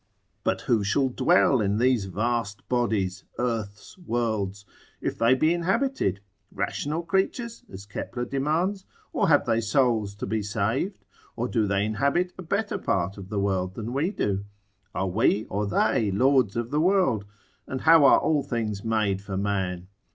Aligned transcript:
But 0.43 0.61
who 0.61 0.83
shall 0.83 1.09
dwell 1.09 1.61
in 1.61 1.77
these 1.77 2.05
vast 2.05 2.67
bodies, 2.67 3.23
earths, 3.37 3.99
worlds, 3.99 4.65
if 4.99 5.15
they 5.19 5.35
be 5.35 5.53
inhabited? 5.53 6.21
rational 6.51 7.03
creatures? 7.03 7.63
as 7.71 7.85
Kepler 7.85 8.25
demands, 8.25 8.83
or 9.13 9.27
have 9.29 9.45
they 9.45 9.61
souls 9.61 10.15
to 10.15 10.25
be 10.25 10.41
saved? 10.41 11.05
or 11.35 11.47
do 11.47 11.67
they 11.67 11.85
inhabit 11.85 12.33
a 12.35 12.41
better 12.41 12.79
part 12.79 13.19
of 13.19 13.29
the 13.29 13.39
world 13.39 13.75
than 13.75 13.93
we 13.93 14.09
do? 14.09 14.43
Are 14.95 15.05
we 15.05 15.45
or 15.51 15.67
they 15.67 16.09
lords 16.09 16.55
of 16.55 16.71
the 16.71 16.81
world? 16.81 17.25
And 17.67 17.81
how 17.81 18.03
are 18.03 18.17
all 18.17 18.41
things 18.41 18.83
made 18.83 19.21
for 19.21 19.37
man? 19.37 19.85